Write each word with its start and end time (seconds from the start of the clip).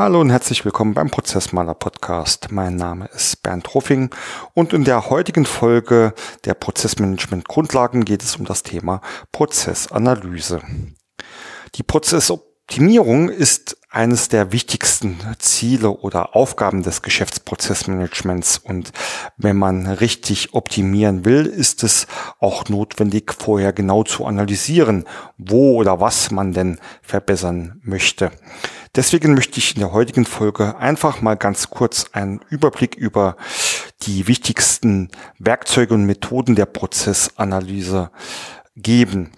Hallo 0.00 0.22
und 0.22 0.30
herzlich 0.30 0.64
willkommen 0.64 0.94
beim 0.94 1.10
Prozessmaler 1.10 1.74
Podcast. 1.74 2.50
Mein 2.50 2.76
Name 2.76 3.10
ist 3.14 3.42
Bernd 3.42 3.74
Ruffing 3.74 4.08
und 4.54 4.72
in 4.72 4.84
der 4.84 5.10
heutigen 5.10 5.44
Folge 5.44 6.14
der 6.46 6.54
Prozessmanagement 6.54 7.46
Grundlagen 7.46 8.06
geht 8.06 8.22
es 8.22 8.36
um 8.36 8.46
das 8.46 8.62
Thema 8.62 9.02
Prozessanalyse. 9.30 10.62
Die 11.74 11.82
Prozessoptimierung 11.82 13.28
ist 13.28 13.76
eines 13.90 14.30
der 14.30 14.52
wichtigsten 14.52 15.18
Ziele 15.38 15.90
oder 15.90 16.34
Aufgaben 16.34 16.82
des 16.82 17.02
Geschäftsprozessmanagements. 17.02 18.56
Und 18.56 18.92
wenn 19.36 19.58
man 19.58 19.86
richtig 19.86 20.54
optimieren 20.54 21.26
will, 21.26 21.44
ist 21.44 21.82
es 21.82 22.06
auch 22.38 22.70
notwendig, 22.70 23.34
vorher 23.38 23.74
genau 23.74 24.04
zu 24.04 24.24
analysieren, 24.24 25.04
wo 25.36 25.74
oder 25.74 26.00
was 26.00 26.30
man 26.30 26.54
denn 26.54 26.78
verbessern 27.02 27.80
möchte. 27.82 28.30
Deswegen 28.96 29.34
möchte 29.34 29.58
ich 29.58 29.74
in 29.74 29.80
der 29.80 29.92
heutigen 29.92 30.24
Folge 30.24 30.76
einfach 30.76 31.20
mal 31.20 31.36
ganz 31.36 31.70
kurz 31.70 32.06
einen 32.12 32.40
Überblick 32.48 32.96
über 32.96 33.36
die 34.02 34.26
wichtigsten 34.26 35.10
Werkzeuge 35.38 35.94
und 35.94 36.06
Methoden 36.06 36.56
der 36.56 36.66
Prozessanalyse 36.66 38.10
geben. 38.74 39.32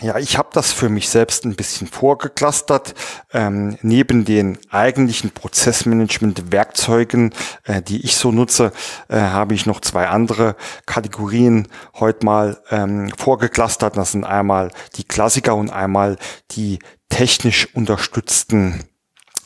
Ja, 0.00 0.16
ich 0.16 0.38
habe 0.38 0.50
das 0.52 0.72
für 0.72 0.88
mich 0.88 1.08
selbst 1.08 1.44
ein 1.44 1.56
bisschen 1.56 1.88
vorgeklustert. 1.88 2.94
Ähm, 3.32 3.76
neben 3.82 4.24
den 4.24 4.56
eigentlichen 4.70 5.32
Prozessmanagement-Werkzeugen, 5.32 7.34
äh, 7.64 7.82
die 7.82 8.04
ich 8.04 8.14
so 8.14 8.30
nutze, 8.30 8.70
äh, 9.08 9.18
habe 9.18 9.54
ich 9.54 9.66
noch 9.66 9.80
zwei 9.80 10.06
andere 10.06 10.54
Kategorien 10.86 11.66
heute 11.98 12.24
mal 12.24 12.62
ähm, 12.70 13.10
vorgeklustert. 13.18 13.96
Das 13.96 14.12
sind 14.12 14.22
einmal 14.22 14.70
die 14.94 15.04
Klassiker 15.04 15.56
und 15.56 15.70
einmal 15.70 16.16
die 16.52 16.78
technisch 17.08 17.68
unterstützten 17.74 18.84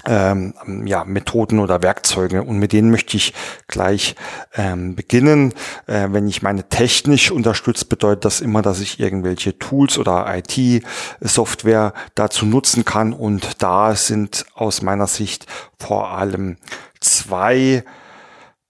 ähm, 0.05 0.55
ja, 0.87 1.05
Methoden 1.05 1.59
oder 1.59 1.83
Werkzeuge. 1.83 2.43
Und 2.43 2.59
mit 2.59 2.73
denen 2.73 2.91
möchte 2.91 3.17
ich 3.17 3.35
gleich 3.69 4.17
ähm, 4.55 4.97
beginnen. 4.97 5.55
Äh, 5.87 6.09
wenn 6.11 6.27
ich 6.27 6.43
meine 6.43 6.69
technisch 6.69 7.31
unterstützt, 7.31 7.89
bedeutet 7.89 8.25
das 8.25 8.41
immer, 8.41 8.63
dass 8.63 8.81
ich 8.81 8.99
irgendwelche 8.99 9.59
Tools 9.59 9.99
oder 9.99 10.27
IT-Software 10.37 11.93
dazu 12.15 12.47
nutzen 12.47 12.85
kann. 12.85 13.13
Und 13.13 13.63
da 13.63 13.95
sind 13.95 14.45
aus 14.55 14.83
meiner 14.83 15.07
Sicht 15.07 15.47
vor 15.79 16.11
allem 16.11 16.57
zwei 17.01 17.85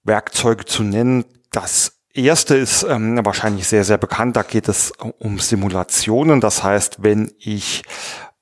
Werkzeuge 0.05 0.65
zu 0.65 0.83
nennen. 0.83 1.25
Das 1.51 2.01
erste 2.13 2.57
ist 2.57 2.83
ähm, 2.83 3.19
wahrscheinlich 3.25 3.67
sehr, 3.69 3.85
sehr 3.85 3.99
bekannt. 3.99 4.37
Da 4.37 4.43
geht 4.43 4.69
es 4.69 4.93
um 5.19 5.39
Simulationen. 5.39 6.41
Das 6.41 6.63
heißt, 6.63 7.03
wenn 7.03 7.33
ich 7.39 7.83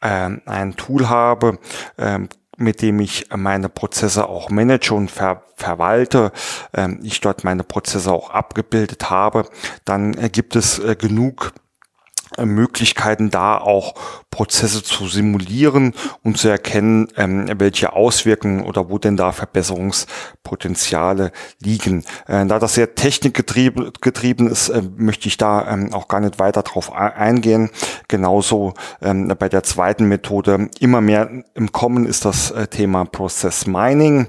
ein 0.00 0.76
Tool 0.76 1.08
habe, 1.08 1.58
ähm, 1.98 2.28
mit 2.56 2.82
dem 2.82 3.00
ich 3.00 3.26
meine 3.34 3.68
Prozesse 3.68 4.28
auch 4.28 4.50
manage 4.50 4.92
und 4.92 5.10
ver 5.10 5.42
verwalte, 5.56 6.32
ähm, 6.72 7.00
ich 7.02 7.20
dort 7.20 7.44
meine 7.44 7.64
Prozesse 7.64 8.10
auch 8.10 8.30
abgebildet 8.30 9.10
habe, 9.10 9.46
dann 9.84 10.14
äh, 10.14 10.30
gibt 10.30 10.56
es 10.56 10.78
äh, 10.78 10.96
genug 10.96 11.52
Möglichkeiten 12.38 13.30
da 13.30 13.58
auch 13.58 13.94
Prozesse 14.30 14.82
zu 14.82 15.08
simulieren 15.08 15.94
und 16.22 16.38
zu 16.38 16.48
erkennen, 16.48 17.08
ähm, 17.16 17.50
welche 17.58 17.92
Auswirkungen 17.92 18.64
oder 18.64 18.88
wo 18.88 18.98
denn 18.98 19.16
da 19.16 19.32
Verbesserungspotenziale 19.32 21.32
liegen. 21.60 22.04
Äh, 22.26 22.46
da 22.46 22.58
das 22.58 22.74
sehr 22.74 22.94
technikgetrieben 22.94 23.92
getrieben 24.00 24.48
ist, 24.48 24.68
äh, 24.68 24.82
möchte 24.96 25.28
ich 25.28 25.36
da 25.36 25.72
ähm, 25.72 25.92
auch 25.92 26.08
gar 26.08 26.20
nicht 26.20 26.38
weiter 26.38 26.62
drauf 26.62 26.92
eingehen. 26.92 27.70
Genauso 28.08 28.74
ähm, 29.02 29.34
bei 29.38 29.48
der 29.48 29.62
zweiten 29.62 30.06
Methode 30.06 30.70
immer 30.78 31.00
mehr 31.00 31.28
im 31.54 31.72
Kommen 31.72 32.06
ist 32.06 32.24
das 32.24 32.50
äh, 32.52 32.68
Thema 32.68 33.04
Process 33.04 33.66
Mining. 33.66 34.28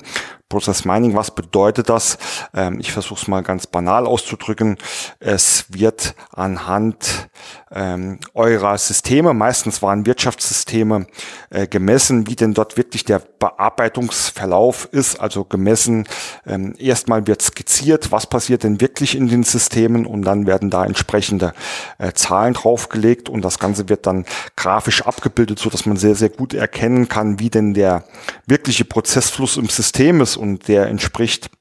Process 0.51 0.84
Mining, 0.84 1.16
was 1.16 1.31
bedeutet 1.31 1.88
das? 1.88 2.17
Ähm, 2.53 2.81
ich 2.81 2.91
versuche 2.91 3.22
es 3.22 3.28
mal 3.29 3.41
ganz 3.41 3.67
banal 3.67 4.06
auszudrücken. 4.06 4.78
Es 5.22 5.66
wird 5.69 6.13
anhand 6.29 7.29
ähm, 7.72 8.19
eurer 8.34 8.78
Systeme, 8.78 9.34
meistens 9.34 9.81
waren 9.81 10.06
Wirtschaftssysteme, 10.06 11.07
äh, 11.51 11.67
gemessen, 11.67 12.28
wie 12.28 12.35
denn 12.35 12.53
dort 12.53 12.75
wirklich 12.75 13.06
der 13.06 13.19
Bearbeitungsverlauf 13.19 14.89
ist. 14.91 15.22
Also 15.22 15.45
gemessen, 15.45 16.06
ähm, 16.45 16.75
erstmal 16.78 17.28
wird 17.28 17.41
skizziert, 17.41 18.12
was 18.12 18.28
passiert 18.28 18.63
denn 18.63 18.81
wirklich 18.81 19.16
in 19.16 19.29
den 19.29 19.44
Systemen 19.44 20.06
und 20.06 20.23
dann 20.23 20.47
werden 20.47 20.69
da 20.69 20.83
entsprechende 20.83 21.53
äh, 21.97 22.12
Zahlen 22.12 22.56
draufgelegt 22.56 23.29
und 23.29 23.41
das 23.41 23.57
Ganze 23.57 23.88
wird 23.88 24.06
dann 24.06 24.25
grafisch 24.57 25.03
abgebildet, 25.03 25.59
so 25.59 25.69
man 25.85 25.95
sehr, 25.95 26.16
sehr 26.16 26.29
gut 26.29 26.53
erkennen 26.53 27.07
kann, 27.07 27.39
wie 27.39 27.50
denn 27.50 27.73
der 27.73 28.03
wirkliche 28.45 28.83
Prozessfluss 28.83 29.56
im 29.56 29.69
System 29.69 30.19
ist 30.19 30.35
und 30.41 30.68
der 30.68 30.88
entspricht 30.88 31.52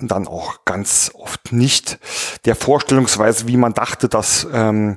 dann 0.00 0.26
auch 0.26 0.64
ganz 0.64 1.12
oft 1.14 1.52
nicht 1.52 1.98
der 2.44 2.56
Vorstellungsweise, 2.56 3.46
wie 3.46 3.56
man 3.56 3.74
dachte, 3.74 4.08
dass 4.08 4.46
ähm, 4.52 4.96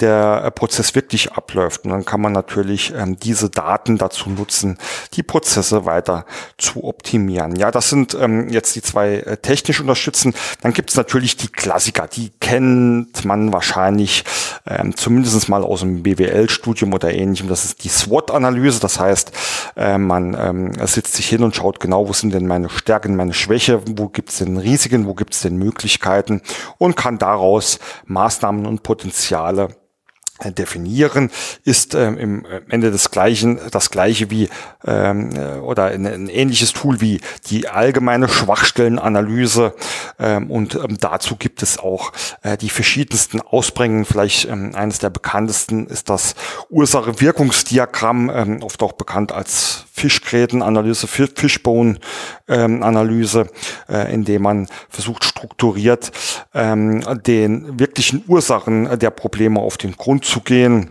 der 0.00 0.50
Prozess 0.52 0.94
wirklich 0.94 1.32
abläuft. 1.32 1.84
Und 1.84 1.90
dann 1.90 2.04
kann 2.04 2.20
man 2.20 2.32
natürlich 2.32 2.94
ähm, 2.94 3.18
diese 3.18 3.50
Daten 3.50 3.98
dazu 3.98 4.30
nutzen, 4.30 4.78
die 5.14 5.24
Prozesse 5.24 5.84
weiter 5.84 6.24
zu 6.56 6.84
optimieren. 6.84 7.56
Ja, 7.56 7.70
das 7.70 7.90
sind 7.90 8.16
ähm, 8.20 8.48
jetzt 8.48 8.76
die 8.76 8.82
zwei 8.82 9.16
äh, 9.16 9.36
technisch 9.38 9.80
unterstützen. 9.80 10.34
Dann 10.62 10.72
gibt 10.72 10.90
es 10.90 10.96
natürlich 10.96 11.36
die 11.36 11.48
Klassiker, 11.48 12.06
die 12.06 12.30
kennt 12.40 13.24
man 13.24 13.52
wahrscheinlich 13.52 14.24
ähm, 14.66 14.96
zumindest 14.96 15.48
mal 15.48 15.64
aus 15.64 15.80
dem 15.80 16.02
BWL-Studium 16.04 16.92
oder 16.92 17.12
ähnlichem. 17.12 17.48
Das 17.48 17.64
ist 17.64 17.82
die 17.82 17.88
SWOT-Analyse. 17.88 18.78
Das 18.78 19.00
heißt, 19.00 19.32
äh, 19.76 19.98
man 19.98 20.36
ähm, 20.38 20.86
sitzt 20.86 21.14
sich 21.14 21.28
hin 21.28 21.42
und 21.42 21.56
schaut 21.56 21.80
genau, 21.80 22.08
wo 22.08 22.12
sind 22.12 22.32
denn 22.32 22.46
meine 22.46 22.68
Stärken, 22.68 23.16
meine 23.16 23.34
Schwäche, 23.34 23.82
wo 23.96 24.08
gibt 24.08 24.27
es 24.30 24.38
denn 24.38 24.56
Risiken, 24.56 25.06
wo 25.06 25.14
gibt 25.14 25.34
es 25.34 25.42
denn 25.42 25.56
Möglichkeiten 25.56 26.42
und 26.78 26.96
kann 26.96 27.18
daraus 27.18 27.78
Maßnahmen 28.06 28.66
und 28.66 28.82
Potenziale 28.82 29.68
äh, 30.38 30.52
definieren? 30.52 31.30
Ist 31.64 31.94
ähm, 31.94 32.16
im 32.18 32.46
Ende 32.68 32.90
des 32.90 33.10
gleichen 33.10 33.58
das 33.70 33.90
gleiche 33.90 34.30
wie 34.30 34.48
ähm, 34.86 35.30
äh, 35.34 35.58
oder 35.58 35.86
ein, 35.86 36.06
ein, 36.06 36.28
ähnliches 36.28 36.72
Tool 36.72 37.00
wie 37.00 37.20
die 37.46 37.68
allgemeine 37.68 38.28
Schwachstellenanalyse 38.28 39.74
ähm, 40.18 40.50
und 40.50 40.76
ähm, 40.76 40.96
dazu 41.00 41.36
gibt 41.36 41.62
es 41.62 41.78
auch 41.78 42.12
äh, 42.42 42.56
die 42.56 42.70
verschiedensten 42.70 43.40
Ausprägungen 43.40 44.04
vielleicht 44.04 44.48
ähm, 44.48 44.74
eines 44.74 44.98
der 44.98 45.10
bekanntesten 45.10 45.86
ist 45.86 46.08
das 46.08 46.34
Ursache-Wirkungsdiagramm 46.70 48.30
ähm, 48.30 48.62
oft 48.62 48.82
auch 48.82 48.92
bekannt 48.92 49.32
als 49.32 49.87
Fischgrätenanalyse 49.98 51.06
Fishbone-Analyse 51.06 53.48
äh, 53.88 54.14
in 54.14 54.24
dem 54.24 54.42
man 54.42 54.68
versucht 54.88 55.24
strukturiert 55.24 56.12
den 56.54 57.78
wirklichen 57.78 58.24
Ursachen 58.26 58.98
der 58.98 59.10
Probleme 59.10 59.60
auf 59.60 59.76
den 59.76 59.96
Grund 59.96 60.24
zu 60.24 60.40
gehen 60.40 60.90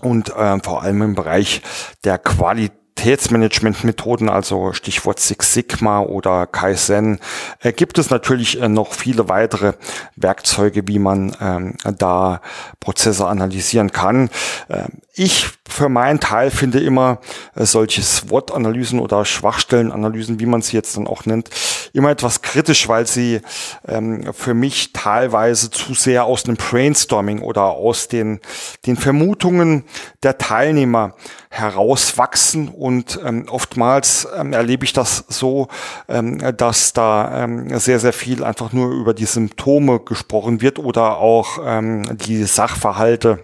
und 0.00 0.30
äh, 0.30 0.58
vor 0.62 0.82
allem 0.82 1.02
im 1.02 1.14
Bereich 1.14 1.60
der 2.04 2.16
Qualität 2.18 2.80
Qualitätsmanagementmethoden, 3.02 4.28
also 4.28 4.72
Stichwort 4.72 5.18
Six 5.18 5.54
Sigma 5.54 6.00
oder 6.00 6.46
Kaizen, 6.46 7.18
äh, 7.60 7.72
gibt 7.72 7.98
es 7.98 8.10
natürlich 8.10 8.60
äh, 8.60 8.68
noch 8.68 8.92
viele 8.92 9.28
weitere 9.28 9.72
Werkzeuge, 10.14 10.86
wie 10.86 11.00
man 11.00 11.36
ähm, 11.40 11.74
da 11.98 12.40
Prozesse 12.78 13.26
analysieren 13.26 13.90
kann. 13.90 14.30
Äh, 14.68 14.84
ich 15.14 15.48
für 15.72 15.88
meinen 15.88 16.20
Teil 16.20 16.50
finde 16.50 16.80
immer 16.80 17.18
äh, 17.54 17.64
solche 17.64 18.02
SWOT-Analysen 18.02 19.00
oder 19.00 19.24
Schwachstellenanalysen, 19.24 20.38
wie 20.38 20.46
man 20.46 20.62
sie 20.62 20.76
jetzt 20.76 20.96
dann 20.96 21.06
auch 21.06 21.26
nennt, 21.26 21.50
immer 21.92 22.10
etwas 22.10 22.42
kritisch, 22.42 22.88
weil 22.88 23.06
sie 23.06 23.40
ähm, 23.88 24.32
für 24.32 24.54
mich 24.54 24.92
teilweise 24.92 25.70
zu 25.70 25.94
sehr 25.94 26.24
aus 26.24 26.44
einem 26.44 26.56
Brainstorming 26.56 27.40
oder 27.40 27.64
aus 27.64 28.08
den, 28.08 28.40
den 28.86 28.96
Vermutungen 28.96 29.84
der 30.22 30.38
Teilnehmer 30.38 31.14
herauswachsen. 31.50 32.68
Und 32.68 33.20
ähm, 33.24 33.46
oftmals 33.48 34.28
ähm, 34.36 34.52
erlebe 34.52 34.84
ich 34.84 34.92
das 34.92 35.24
so, 35.28 35.68
ähm, 36.08 36.38
dass 36.56 36.92
da 36.92 37.44
ähm, 37.44 37.78
sehr, 37.78 37.98
sehr 37.98 38.12
viel 38.12 38.44
einfach 38.44 38.72
nur 38.72 38.92
über 38.92 39.14
die 39.14 39.26
Symptome 39.26 40.00
gesprochen 40.00 40.60
wird 40.60 40.78
oder 40.78 41.18
auch 41.18 41.58
ähm, 41.64 42.04
die 42.18 42.44
Sachverhalte 42.44 43.40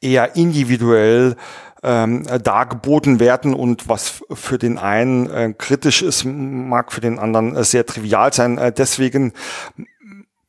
eher 0.00 0.36
individuell 0.36 1.36
ähm, 1.82 2.24
dargeboten 2.42 3.20
werden 3.20 3.54
und 3.54 3.88
was 3.88 4.22
für 4.32 4.58
den 4.58 4.78
einen 4.78 5.30
äh, 5.30 5.54
kritisch 5.56 6.02
ist, 6.02 6.24
mag 6.24 6.92
für 6.92 7.00
den 7.00 7.18
anderen 7.18 7.54
äh, 7.54 7.64
sehr 7.64 7.86
trivial 7.86 8.32
sein. 8.32 8.58
Äh, 8.58 8.72
deswegen 8.72 9.32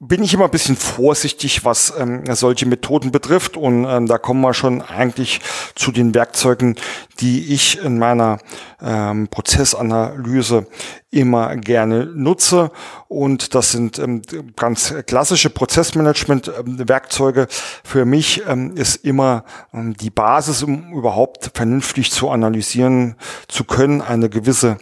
bin 0.08 0.24
ich 0.24 0.34
immer 0.34 0.46
ein 0.46 0.52
bisschen 0.52 0.76
vorsichtig, 0.76 1.66
was 1.66 1.94
ähm, 1.98 2.24
solche 2.34 2.66
Methoden 2.66 3.12
betrifft. 3.12 3.58
Und 3.58 3.86
ähm, 3.86 4.08
da 4.08 4.18
kommen 4.18 4.42
wir 4.42 4.54
schon 4.54 4.82
eigentlich 4.82 5.42
zu 5.76 5.92
den 5.92 6.14
Werkzeugen, 6.16 6.76
die 7.20 7.54
ich 7.54 7.80
in 7.84 7.98
meiner 7.98 8.40
ähm, 8.82 9.28
Prozessanalyse 9.28 10.68
immer 11.10 11.56
gerne 11.56 12.06
nutze. 12.06 12.72
Und 13.08 13.56
das 13.56 13.72
sind 13.72 13.98
ähm, 14.00 14.22
ganz 14.56 14.94
klassische 15.06 15.50
Prozessmanagement-Werkzeuge. 15.50 17.48
Für 17.84 18.06
mich 18.06 18.44
ähm, 18.48 18.76
ist 18.76 19.04
immer 19.06 19.44
ähm, 19.74 19.96
die 19.96 20.10
Basis, 20.10 20.64
um 20.64 20.94
überhaupt 20.94 21.52
vernünftig 21.54 22.12
zu 22.12 22.30
analysieren 22.30 23.16
zu 23.48 23.64
können, 23.64 24.02
eine 24.02 24.30
gewisse 24.30 24.78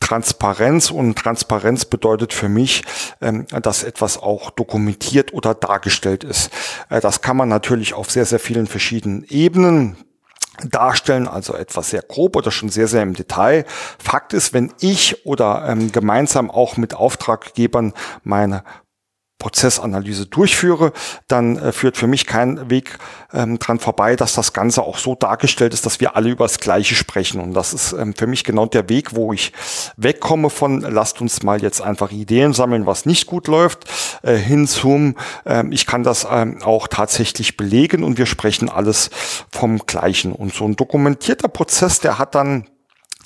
Transparenz 0.00 0.90
und 0.90 1.16
Transparenz 1.16 1.84
bedeutet 1.84 2.32
für 2.32 2.48
mich, 2.48 2.82
ähm, 3.20 3.46
dass 3.62 3.82
etwas 3.82 4.18
auch 4.18 4.50
dokumentiert 4.50 5.32
oder 5.32 5.54
dargestellt 5.54 6.24
ist. 6.24 6.50
Äh, 6.90 7.00
das 7.00 7.20
kann 7.22 7.36
man 7.36 7.48
natürlich 7.48 7.94
auf 7.94 8.10
sehr, 8.10 8.26
sehr 8.26 8.38
vielen 8.38 8.66
verschiedenen 8.66 9.24
Ebenen 9.24 9.96
darstellen, 10.64 11.28
also 11.28 11.54
etwas 11.54 11.90
sehr 11.90 12.02
grob 12.02 12.36
oder 12.36 12.50
schon 12.50 12.68
sehr, 12.68 12.88
sehr 12.88 13.02
im 13.02 13.14
Detail. 13.14 13.64
Fakt 13.98 14.32
ist, 14.32 14.52
wenn 14.52 14.72
ich 14.80 15.26
oder 15.26 15.66
ähm, 15.68 15.92
gemeinsam 15.92 16.50
auch 16.50 16.76
mit 16.76 16.94
Auftraggebern 16.94 17.92
meine 18.22 18.64
Prozessanalyse 19.46 20.26
durchführe, 20.26 20.92
dann 21.28 21.56
äh, 21.56 21.70
führt 21.70 21.96
für 21.96 22.08
mich 22.08 22.26
kein 22.26 22.68
Weg 22.68 22.98
ähm, 23.32 23.60
dran 23.60 23.78
vorbei, 23.78 24.16
dass 24.16 24.34
das 24.34 24.52
Ganze 24.52 24.82
auch 24.82 24.98
so 24.98 25.14
dargestellt 25.14 25.72
ist, 25.72 25.86
dass 25.86 26.00
wir 26.00 26.16
alle 26.16 26.30
über 26.30 26.46
das 26.46 26.58
Gleiche 26.58 26.96
sprechen. 26.96 27.40
Und 27.40 27.54
das 27.54 27.72
ist 27.72 27.92
ähm, 27.92 28.12
für 28.12 28.26
mich 28.26 28.42
genau 28.42 28.66
der 28.66 28.88
Weg, 28.88 29.14
wo 29.14 29.32
ich 29.32 29.52
wegkomme 29.96 30.50
von, 30.50 30.80
lasst 30.80 31.20
uns 31.20 31.44
mal 31.44 31.62
jetzt 31.62 31.80
einfach 31.80 32.10
Ideen 32.10 32.54
sammeln, 32.54 32.86
was 32.86 33.06
nicht 33.06 33.26
gut 33.26 33.46
läuft, 33.46 33.84
äh, 34.22 34.34
hin 34.34 34.66
zum, 34.66 35.14
äh, 35.44 35.62
ich 35.70 35.86
kann 35.86 36.02
das 36.02 36.26
ähm, 36.28 36.60
auch 36.64 36.88
tatsächlich 36.88 37.56
belegen 37.56 38.02
und 38.02 38.18
wir 38.18 38.26
sprechen 38.26 38.68
alles 38.68 39.10
vom 39.52 39.78
Gleichen. 39.86 40.32
Und 40.32 40.54
so 40.54 40.64
ein 40.64 40.74
dokumentierter 40.74 41.46
Prozess, 41.46 42.00
der 42.00 42.18
hat 42.18 42.34
dann 42.34 42.66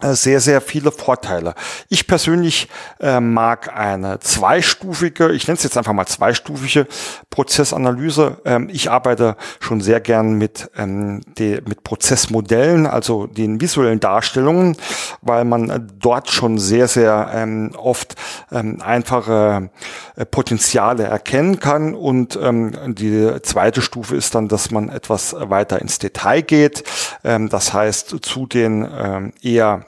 sehr, 0.02 0.40
sehr 0.40 0.60
viele 0.60 0.92
Vorteile. 0.92 1.54
Ich 1.88 2.06
persönlich 2.06 2.68
äh, 3.00 3.20
mag 3.20 3.76
eine 3.76 4.20
zweistufige, 4.20 5.32
ich 5.32 5.46
nenne 5.46 5.56
es 5.56 5.62
jetzt 5.62 5.76
einfach 5.76 5.92
mal 5.92 6.06
zweistufige 6.06 6.86
Prozessanalyse. 7.30 8.38
Ähm, 8.44 8.68
ich 8.72 8.90
arbeite 8.90 9.36
schon 9.60 9.80
sehr 9.80 10.00
gern 10.00 10.34
mit, 10.34 10.70
ähm, 10.76 11.20
die, 11.38 11.60
mit 11.66 11.84
Prozessmodellen, 11.84 12.86
also 12.86 13.26
den 13.26 13.60
visuellen 13.60 14.00
Darstellungen, 14.00 14.76
weil 15.22 15.44
man 15.44 15.90
dort 15.98 16.30
schon 16.30 16.58
sehr, 16.58 16.88
sehr 16.88 17.30
ähm, 17.34 17.72
oft 17.76 18.14
ähm, 18.50 18.80
einfache 18.80 19.70
äh, 20.16 20.24
Potenziale 20.24 21.04
erkennen 21.04 21.60
kann. 21.60 21.94
Und 21.94 22.38
ähm, 22.40 22.94
die 22.94 23.30
zweite 23.42 23.82
Stufe 23.82 24.16
ist 24.16 24.34
dann, 24.34 24.48
dass 24.48 24.70
man 24.70 24.88
etwas 24.88 25.34
weiter 25.38 25.80
ins 25.80 25.98
Detail 25.98 26.42
geht. 26.42 26.84
Ähm, 27.24 27.48
das 27.48 27.72
heißt, 27.72 28.16
zu 28.22 28.46
den 28.46 28.88
ähm, 28.98 29.32
eher 29.42 29.86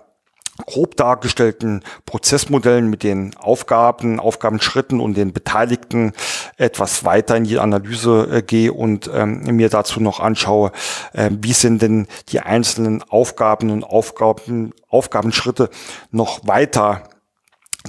grob 0.67 0.97
dargestellten 0.97 1.83
Prozessmodellen 2.07 2.89
mit 2.89 3.03
den 3.03 3.37
Aufgaben, 3.37 4.21
Aufgabenschritten 4.21 5.01
und 5.01 5.17
den 5.17 5.33
Beteiligten 5.33 6.13
etwas 6.57 7.05
weiter 7.05 7.37
in 7.37 7.45
die 7.45 7.59
Analyse 7.59 8.29
äh, 8.31 8.43
gehe 8.43 8.73
und 8.73 9.11
ähm, 9.13 9.43
mir 9.57 9.69
dazu 9.69 10.01
noch 10.01 10.21
anschaue, 10.21 10.73
äh, 11.13 11.31
wie 11.41 11.53
sind 11.53 11.83
denn 11.83 12.07
die 12.29 12.41
einzelnen 12.41 13.03
Aufgaben 13.03 13.71
und 13.71 13.85
Aufgaben, 13.85 14.73
Aufgabenschritte 14.89 15.71
noch 16.11 16.47
weiter 16.47 17.03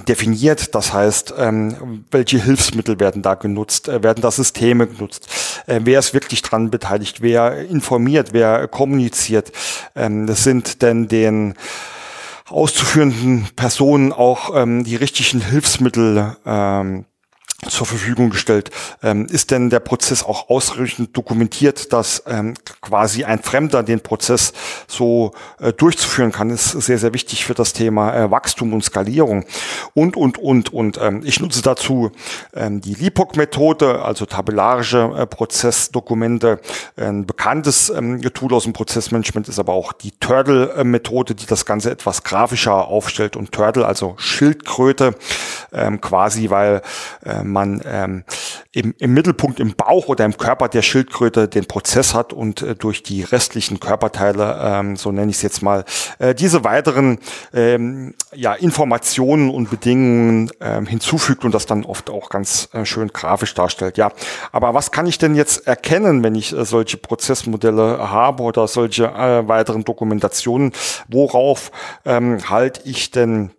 definiert. 0.08 0.74
Das 0.74 0.92
heißt, 0.92 1.34
ähm, 1.38 2.04
welche 2.10 2.42
Hilfsmittel 2.42 2.98
werden 3.00 3.22
da 3.22 3.34
genutzt? 3.34 3.88
Äh, 3.88 4.02
werden 4.02 4.20
da 4.20 4.30
Systeme 4.30 4.86
genutzt? 4.86 5.28
Äh, 5.66 5.80
wer 5.84 5.98
ist 5.98 6.14
wirklich 6.14 6.42
dran 6.42 6.70
beteiligt? 6.70 7.22
Wer 7.22 7.68
informiert? 7.68 8.32
Wer 8.32 8.68
kommuniziert? 8.68 9.52
Ähm, 9.94 10.26
das 10.26 10.44
sind 10.44 10.82
denn 10.82 11.08
den 11.08 11.54
auszuführenden 12.54 13.48
Personen 13.56 14.12
auch 14.12 14.54
ähm, 14.54 14.84
die 14.84 14.96
richtigen 14.96 15.40
Hilfsmittel 15.40 16.36
ähm, 16.46 17.04
zur 17.68 17.86
Verfügung 17.86 18.30
gestellt. 18.30 18.70
Ähm, 19.02 19.26
ist 19.26 19.50
denn 19.50 19.70
der 19.70 19.80
Prozess 19.80 20.22
auch 20.22 20.50
ausreichend 20.50 21.16
dokumentiert, 21.16 21.92
dass 21.92 22.22
ähm, 22.26 22.54
quasi 22.80 23.24
ein 23.24 23.42
Fremder 23.42 23.82
den 23.82 24.00
Prozess 24.00 24.52
so 24.86 25.32
äh, 25.60 25.72
durchzuführen 25.72 26.32
kann, 26.32 26.50
ist 26.50 26.70
sehr, 26.70 26.98
sehr 26.98 27.14
wichtig 27.14 27.44
für 27.44 27.54
das 27.54 27.72
Thema 27.72 28.14
äh, 28.14 28.30
Wachstum 28.30 28.72
und 28.72 28.84
Skalierung. 28.84 29.44
Und, 29.94 30.16
und, 30.16 30.38
und, 30.38 30.72
und. 30.72 30.98
Ähm, 31.00 31.22
ich 31.24 31.40
nutze 31.40 31.62
dazu 31.62 32.10
ähm, 32.54 32.80
die 32.80 32.94
LIPOC-Methode, 32.94 34.02
also 34.02 34.26
tabellarische 34.26 35.12
äh, 35.16 35.26
Prozessdokumente. 35.26 36.60
Ein 36.96 37.26
bekanntes 37.26 37.90
ähm, 37.90 38.20
Tool 38.34 38.54
aus 38.54 38.64
dem 38.64 38.72
Prozessmanagement 38.72 39.48
ist 39.48 39.58
aber 39.58 39.72
auch 39.72 39.92
die 39.92 40.12
Turtle-Methode, 40.12 41.34
die 41.34 41.46
das 41.46 41.64
Ganze 41.64 41.90
etwas 41.90 42.24
grafischer 42.24 42.88
aufstellt. 42.88 43.36
Und 43.36 43.52
Turtle, 43.52 43.86
also 43.86 44.14
Schildkröte, 44.18 45.14
ähm, 45.72 46.00
quasi, 46.00 46.50
weil 46.50 46.82
ähm, 47.24 47.43
man 47.44 47.80
ähm, 47.84 48.24
im, 48.72 48.94
im 48.98 49.14
Mittelpunkt 49.14 49.60
im 49.60 49.74
Bauch 49.74 50.08
oder 50.08 50.24
im 50.24 50.36
Körper 50.36 50.68
der 50.68 50.82
Schildkröte 50.82 51.48
den 51.48 51.66
Prozess 51.66 52.14
hat 52.14 52.32
und 52.32 52.62
äh, 52.62 52.74
durch 52.74 53.02
die 53.02 53.22
restlichen 53.22 53.80
Körperteile, 53.80 54.58
ähm, 54.62 54.96
so 54.96 55.12
nenne 55.12 55.30
ich 55.30 55.36
es 55.36 55.42
jetzt 55.42 55.62
mal, 55.62 55.84
äh, 56.18 56.34
diese 56.34 56.64
weiteren 56.64 57.18
ähm, 57.52 58.14
ja, 58.34 58.54
Informationen 58.54 59.50
und 59.50 59.70
Bedingungen 59.70 60.50
ähm, 60.60 60.86
hinzufügt 60.86 61.44
und 61.44 61.54
das 61.54 61.66
dann 61.66 61.84
oft 61.84 62.10
auch 62.10 62.28
ganz 62.28 62.68
äh, 62.72 62.84
schön 62.84 63.08
grafisch 63.08 63.54
darstellt. 63.54 63.96
Ja, 63.96 64.12
aber 64.52 64.74
was 64.74 64.90
kann 64.90 65.06
ich 65.06 65.18
denn 65.18 65.34
jetzt 65.34 65.66
erkennen, 65.66 66.22
wenn 66.22 66.34
ich 66.34 66.52
äh, 66.52 66.64
solche 66.64 66.96
Prozessmodelle 66.96 68.10
habe 68.10 68.42
oder 68.42 68.66
solche 68.66 69.04
äh, 69.06 69.46
weiteren 69.48 69.84
Dokumentationen? 69.84 70.72
Worauf 71.08 71.70
ähm, 72.04 72.38
halte 72.48 72.80
ich 72.84 73.10
denn 73.10 73.50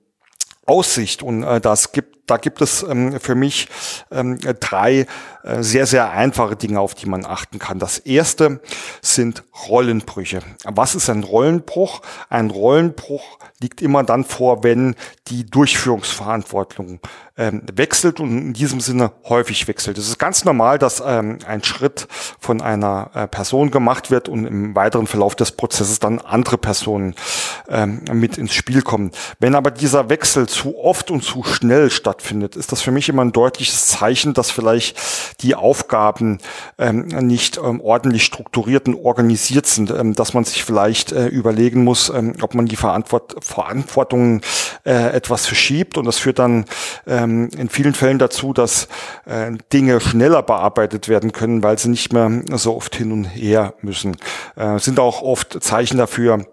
Aussicht? 0.66 1.24
Und 1.24 1.44
äh, 1.44 1.62
das 1.62 1.92
gibt 1.92 2.16
da 2.28 2.38
gibt 2.38 2.62
es 2.62 2.84
ähm, 2.84 3.20
für 3.20 3.36
mich 3.36 3.68
ähm, 4.12 4.40
drei 4.60 5.06
äh, 5.44 5.62
sehr, 5.62 5.86
sehr 5.86 6.12
einfache 6.12 6.56
Dinge, 6.56 6.80
auf 6.80 6.96
die 6.96 7.06
man 7.06 7.26
achten 7.26 7.60
kann. 7.60 7.80
Das 7.80 8.00
erste 8.00 8.62
sind 9.02 9.44
Rollenbrüche. 9.68 10.42
Was 10.64 10.96
ist 10.96 11.10
ein 11.10 11.24
Rollenbruch? 11.24 12.02
Ein 12.30 12.50
Rollenbruch 12.50 13.38
liegt 13.62 13.82
immer 13.82 14.04
dann 14.04 14.24
vor, 14.24 14.64
wenn 14.64 14.96
die 15.28 15.46
Durchführungsverantwortung 15.46 17.00
ähm, 17.38 17.62
wechselt 17.74 18.20
und 18.20 18.38
in 18.38 18.54
diesem 18.54 18.80
Sinne 18.80 19.12
häufig 19.26 19.68
wechselt. 19.68 19.98
Es 19.98 20.08
ist 20.08 20.18
ganz 20.18 20.46
normal, 20.46 20.80
dass 20.80 21.04
ähm, 21.06 21.40
ein 21.46 21.64
Schritt 21.64 22.08
von 22.40 22.62
einer 22.62 23.12
äh, 23.14 23.28
Person 23.28 23.72
gemacht 23.72 24.10
wird 24.10 24.30
und 24.30 24.46
im 24.46 24.76
weiteren 24.76 25.06
Verlauf 25.06 25.36
des 25.36 25.52
Prozesses 25.52 26.00
dann 26.00 26.20
andere 26.20 26.58
Personen 26.58 27.14
ähm, 27.70 28.02
mit 28.14 28.38
ins 28.38 28.54
Spiel 28.54 28.82
kommen. 28.82 29.12
Wenn 29.40 29.56
aber 29.56 29.72
dieser 29.72 30.10
Wechsel 30.10 30.48
zu 30.48 30.78
oft 30.78 31.12
und 31.12 31.24
zu 31.24 31.44
schnell 31.44 31.90
stattfindet, 31.90 32.56
ist 32.56 32.72
das 32.72 32.82
für 32.82 32.92
mich 32.92 33.10
immer 33.10 33.24
ein 33.24 33.32
deutliches 33.32 33.88
Zeichen, 33.88 34.34
dass 34.34 34.52
vielleicht 34.52 34.98
die 35.42 35.56
Aufgaben 35.56 36.40
ähm, 36.78 37.08
nicht 37.08 37.58
ähm, 37.58 37.82
ordentlich 37.82 38.24
strukturiert 38.24 38.88
und 38.88 38.96
organisiert 38.96 39.66
sind, 39.66 39.92
ähm, 39.92 40.14
dass 40.14 40.34
man 40.34 40.44
sich 40.44 40.64
vielleicht 40.64 41.12
äh, 41.12 41.28
überlegen 41.28 41.84
muss, 41.84 42.10
ähm, 42.10 42.36
ob 42.42 42.56
man 42.56 42.66
die 42.66 42.76
Verantwort 42.76 43.36
Verantwortung 43.42 44.42
äh, 44.86 45.16
etwas 45.16 45.46
verschiebt 45.46 45.98
und 45.98 46.06
das 46.06 46.18
führt 46.18 46.40
dann 46.40 46.66
ähm, 47.08 47.50
in 47.58 47.70
vielen 47.70 47.94
Fällen 47.94 48.20
dazu, 48.20 48.54
dass 48.54 48.88
äh, 49.26 49.52
Dinge 49.74 50.00
schneller 50.00 50.44
bearbeitet 50.44 51.08
werden 51.08 51.32
können, 51.32 51.64
weil 51.64 51.78
sie 51.80 51.90
nicht 51.90 52.14
mehr 52.14 52.44
so 52.54 52.76
oft 52.76 52.96
hin 52.96 53.12
und 53.12 53.26
her 53.26 53.74
müssen. 53.82 54.18
Äh, 54.56 54.80
sind 54.80 55.00
auch 55.00 55.22
oft 55.22 55.62
Zeichen 55.64 55.98
dafür, 55.98 56.46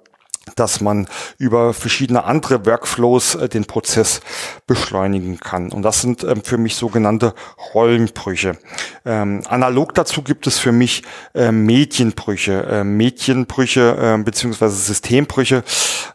dass 0.57 0.81
man 0.81 1.09
über 1.39 1.73
verschiedene 1.73 2.25
andere 2.25 2.67
Workflows 2.67 3.37
äh, 3.37 3.49
den 3.49 3.65
Prozess 3.65 4.21
beschleunigen 4.67 5.39
kann. 5.39 5.71
Und 5.73 5.83
das 5.83 6.01
sind 6.01 6.25
ähm, 6.25 6.43
für 6.43 6.59
mich 6.59 6.77
sogenannte 6.77 7.35
Rollenbrüche. 7.75 8.59
Ähm, 9.05 9.43
analog 9.49 9.95
dazu 9.95 10.23
gibt 10.23 10.47
es 10.47 10.59
für 10.59 10.73
mich 10.73 11.03
äh, 11.35 11.53
Medienbrüche. 11.53 12.65
Äh, 12.65 12.85
Medienbrüche 12.85 14.17
äh, 14.19 14.23
beziehungsweise 14.23 14.77
Systembrüche 14.77 15.65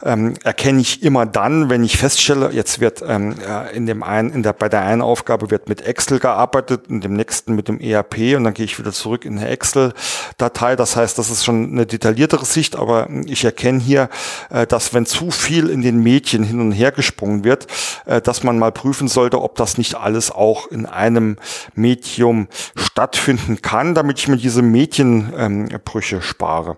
ähm, 0.03 0.35
erkenne 0.43 0.81
ich 0.81 1.03
immer 1.03 1.25
dann, 1.25 1.69
wenn 1.69 1.83
ich 1.83 1.97
feststelle, 1.97 2.51
jetzt 2.51 2.79
wird 2.79 3.03
ähm, 3.07 3.35
in 3.73 3.85
dem 3.85 4.03
einen, 4.03 4.31
in 4.31 4.43
der, 4.43 4.53
bei 4.53 4.69
der 4.69 4.81
einen 4.81 5.01
Aufgabe 5.01 5.51
wird 5.51 5.69
mit 5.69 5.81
Excel 5.81 6.19
gearbeitet, 6.19 6.87
in 6.89 7.01
dem 7.01 7.13
nächsten 7.13 7.55
mit 7.55 7.67
dem 7.67 7.79
ERP 7.79 8.35
und 8.35 8.43
dann 8.43 8.53
gehe 8.53 8.65
ich 8.65 8.77
wieder 8.79 8.91
zurück 8.91 9.25
in 9.25 9.37
eine 9.37 9.49
Excel-Datei. 9.49 10.75
Das 10.75 10.95
heißt, 10.95 11.17
das 11.17 11.29
ist 11.29 11.43
schon 11.43 11.71
eine 11.71 11.85
detailliertere 11.85 12.45
Sicht, 12.45 12.75
aber 12.75 13.07
ich 13.25 13.43
erkenne 13.43 13.79
hier, 13.79 14.09
äh, 14.49 14.67
dass 14.67 14.93
wenn 14.93 15.05
zu 15.05 15.31
viel 15.31 15.69
in 15.69 15.81
den 15.81 16.01
Medien 16.01 16.43
hin 16.43 16.59
und 16.59 16.71
her 16.71 16.91
gesprungen 16.91 17.43
wird, 17.43 17.67
äh, 18.05 18.21
dass 18.21 18.43
man 18.43 18.59
mal 18.59 18.71
prüfen 18.71 19.07
sollte, 19.07 19.41
ob 19.41 19.55
das 19.55 19.77
nicht 19.77 19.95
alles 19.95 20.31
auch 20.31 20.67
in 20.67 20.85
einem 20.85 21.37
Medium 21.75 22.47
stattfinden 22.75 23.61
kann, 23.61 23.95
damit 23.95 24.19
ich 24.19 24.27
mir 24.27 24.37
diese 24.37 24.61
Medienbrüche 24.61 26.21
spare. 26.21 26.77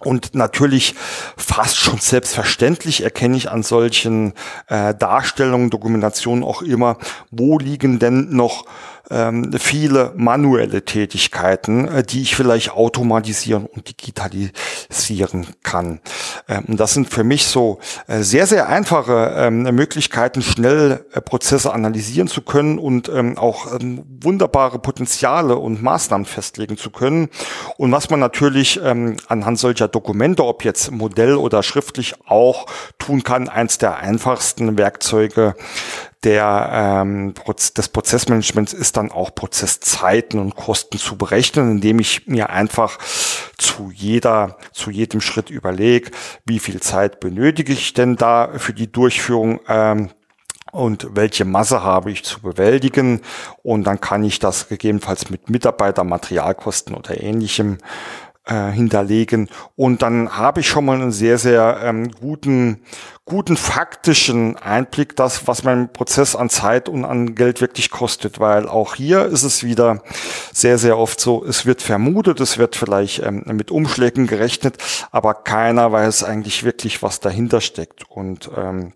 Und 0.00 0.34
natürlich 0.34 0.94
fast 1.36 1.76
schon 1.76 1.98
selbstverständlich 1.98 3.02
erkenne 3.04 3.36
ich 3.36 3.50
an 3.50 3.62
solchen 3.62 4.32
äh, 4.66 4.94
Darstellungen, 4.94 5.68
Dokumentationen 5.68 6.42
auch 6.42 6.62
immer, 6.62 6.96
wo 7.30 7.58
liegen 7.58 7.98
denn 7.98 8.34
noch 8.34 8.64
ähm, 9.10 9.50
viele 9.58 10.12
manuelle 10.16 10.84
Tätigkeiten, 10.84 11.88
äh, 11.88 12.02
die 12.02 12.22
ich 12.22 12.36
vielleicht 12.36 12.72
automatisieren 12.72 13.66
und 13.66 13.88
digitalisieren 13.88 15.46
kann. 15.62 16.00
Ähm, 16.48 16.64
und 16.68 16.80
das 16.80 16.94
sind 16.94 17.08
für 17.08 17.24
mich 17.24 17.46
so 17.46 17.78
äh, 18.06 18.20
sehr, 18.20 18.46
sehr 18.46 18.68
einfache 18.68 19.34
ähm, 19.36 19.62
Möglichkeiten, 19.62 20.42
schnell 20.42 21.04
äh, 21.12 21.20
Prozesse 21.20 21.72
analysieren 21.72 22.28
zu 22.28 22.42
können 22.42 22.78
und 22.78 23.08
ähm, 23.08 23.36
auch 23.36 23.78
ähm, 23.78 24.04
wunderbare 24.20 24.78
Potenziale 24.78 25.56
und 25.56 25.82
Maßnahmen 25.82 26.26
festlegen 26.26 26.76
zu 26.76 26.90
können. 26.90 27.28
Und 27.76 27.92
was 27.92 28.10
man 28.10 28.20
natürlich 28.20 28.80
ähm, 28.82 29.16
anhand 29.28 29.58
solcher 29.58 29.88
Dokumente, 29.88 30.44
ob 30.44 30.64
jetzt 30.64 30.90
Modell 30.90 31.34
oder 31.34 31.62
schriftlich 31.62 32.14
auch 32.26 32.66
tun 32.98 33.22
kann, 33.22 33.48
eins 33.48 33.78
der 33.78 33.96
einfachsten 33.96 34.78
Werkzeuge 34.78 35.54
der, 36.24 36.70
ähm, 36.72 37.34
des 37.76 37.88
Prozessmanagements 37.88 38.72
ist 38.74 38.96
dann 38.96 39.10
auch 39.10 39.34
Prozesszeiten 39.34 40.38
und 40.38 40.54
Kosten 40.54 40.98
zu 40.98 41.16
berechnen, 41.16 41.70
indem 41.70 41.98
ich 41.98 42.26
mir 42.26 42.50
einfach 42.50 42.98
zu 43.56 43.90
jeder, 43.90 44.58
zu 44.72 44.90
jedem 44.90 45.20
Schritt 45.20 45.48
überlege, 45.48 46.10
wie 46.44 46.58
viel 46.58 46.80
Zeit 46.80 47.20
benötige 47.20 47.72
ich 47.72 47.94
denn 47.94 48.16
da 48.16 48.50
für 48.58 48.74
die 48.74 48.92
Durchführung 48.92 49.60
ähm, 49.66 50.10
und 50.72 51.08
welche 51.16 51.44
Masse 51.44 51.82
habe 51.82 52.10
ich 52.10 52.24
zu 52.24 52.40
bewältigen. 52.42 53.22
Und 53.62 53.84
dann 53.84 54.00
kann 54.00 54.22
ich 54.22 54.38
das 54.38 54.68
gegebenenfalls 54.68 55.30
mit 55.30 55.50
Mitarbeiter, 55.50 56.04
Materialkosten 56.04 56.94
oder 56.94 57.20
ähnlichem 57.20 57.78
äh, 58.50 58.70
hinterlegen. 58.72 59.48
Und 59.76 60.02
dann 60.02 60.36
habe 60.36 60.60
ich 60.60 60.68
schon 60.68 60.84
mal 60.84 61.00
einen 61.00 61.12
sehr, 61.12 61.38
sehr 61.38 61.80
ähm, 61.84 62.10
guten, 62.10 62.82
guten 63.24 63.56
faktischen 63.56 64.56
Einblick, 64.56 65.14
das, 65.16 65.46
was 65.46 65.62
mein 65.62 65.92
Prozess 65.92 66.34
an 66.34 66.50
Zeit 66.50 66.88
und 66.88 67.04
an 67.04 67.34
Geld 67.36 67.60
wirklich 67.60 67.90
kostet. 67.90 68.40
Weil 68.40 68.68
auch 68.68 68.96
hier 68.96 69.26
ist 69.26 69.44
es 69.44 69.62
wieder 69.62 70.02
sehr, 70.52 70.78
sehr 70.78 70.98
oft 70.98 71.20
so, 71.20 71.44
es 71.44 71.64
wird 71.64 71.80
vermutet, 71.80 72.40
es 72.40 72.58
wird 72.58 72.76
vielleicht 72.76 73.20
ähm, 73.20 73.44
mit 73.46 73.70
Umschlägen 73.70 74.26
gerechnet, 74.26 74.76
aber 75.12 75.34
keiner 75.34 75.92
weiß 75.92 76.24
eigentlich 76.24 76.64
wirklich, 76.64 77.02
was 77.02 77.20
dahinter 77.20 77.60
steckt. 77.60 78.10
Und 78.10 78.50
ähm, 78.56 78.92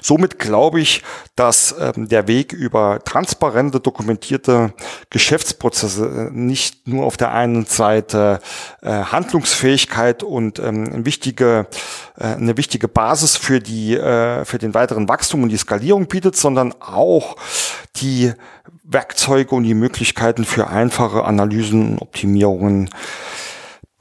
Somit 0.00 0.38
glaube 0.38 0.80
ich, 0.80 1.02
dass 1.36 1.74
ähm, 1.78 2.08
der 2.08 2.28
Weg 2.28 2.52
über 2.52 3.00
transparente, 3.04 3.80
dokumentierte 3.80 4.74
Geschäftsprozesse 5.10 6.28
äh, 6.28 6.30
nicht 6.30 6.86
nur 6.86 7.06
auf 7.06 7.16
der 7.16 7.32
einen 7.32 7.64
Seite 7.64 8.40
äh, 8.82 8.90
Handlungsfähigkeit 8.90 10.22
und 10.22 10.58
ähm, 10.58 10.90
eine 10.92 11.06
wichtige, 11.06 11.66
äh, 12.18 12.24
eine 12.24 12.56
wichtige 12.56 12.88
Basis 12.88 13.36
für 13.36 13.60
die, 13.60 13.94
äh, 13.96 14.44
für 14.44 14.58
den 14.58 14.74
weiteren 14.74 15.08
Wachstum 15.08 15.42
und 15.42 15.48
die 15.48 15.56
Skalierung 15.56 16.06
bietet, 16.06 16.36
sondern 16.36 16.74
auch 16.80 17.36
die 17.96 18.32
Werkzeuge 18.84 19.54
und 19.54 19.64
die 19.64 19.74
Möglichkeiten 19.74 20.44
für 20.44 20.68
einfache 20.68 21.24
Analysen 21.24 21.92
und 21.92 22.02
Optimierungen 22.02 22.90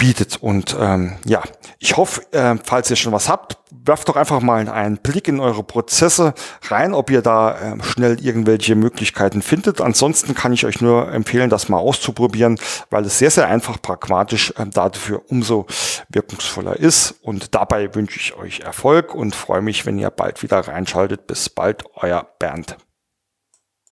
bietet. 0.01 0.37
Und 0.41 0.75
ähm, 0.79 1.17
ja, 1.25 1.43
ich 1.77 1.95
hoffe, 1.95 2.21
äh, 2.33 2.55
falls 2.63 2.89
ihr 2.89 2.95
schon 2.95 3.13
was 3.13 3.29
habt, 3.29 3.59
werft 3.85 4.09
doch 4.09 4.15
einfach 4.15 4.41
mal 4.41 4.67
einen 4.67 4.97
Blick 4.97 5.27
in 5.27 5.39
eure 5.39 5.63
Prozesse 5.63 6.33
rein, 6.69 6.95
ob 6.95 7.11
ihr 7.11 7.21
da 7.21 7.75
äh, 7.75 7.83
schnell 7.83 8.19
irgendwelche 8.19 8.73
Möglichkeiten 8.73 9.43
findet. 9.43 9.79
Ansonsten 9.79 10.33
kann 10.33 10.53
ich 10.53 10.65
euch 10.65 10.81
nur 10.81 11.11
empfehlen, 11.11 11.51
das 11.51 11.69
mal 11.69 11.77
auszuprobieren, 11.77 12.57
weil 12.89 13.05
es 13.05 13.19
sehr, 13.19 13.29
sehr 13.29 13.47
einfach 13.47 13.79
pragmatisch 13.79 14.51
äh, 14.57 14.65
dafür 14.65 15.21
umso 15.29 15.67
wirkungsvoller 16.09 16.77
ist. 16.77 17.11
Und 17.21 17.53
dabei 17.53 17.93
wünsche 17.93 18.19
ich 18.19 18.35
euch 18.35 18.61
Erfolg 18.61 19.13
und 19.13 19.35
freue 19.35 19.61
mich, 19.61 19.85
wenn 19.85 19.99
ihr 19.99 20.09
bald 20.09 20.41
wieder 20.41 20.67
reinschaltet. 20.67 21.27
Bis 21.27 21.47
bald, 21.47 21.83
euer 21.93 22.27
Bernd. 22.39 22.75